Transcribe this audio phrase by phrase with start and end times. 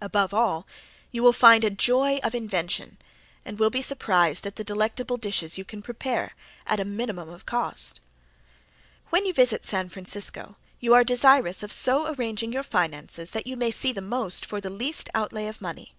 [0.00, 0.66] Above all
[1.12, 2.98] you will find a joy of invention
[3.44, 6.32] and will be surprised at the delectable dishes you can prepare
[6.66, 8.00] at a minimum of cost.
[9.10, 13.56] When you visit San Francisco you are desirous of so arranging your finances that you
[13.56, 15.94] may see the most for the least outlay of money.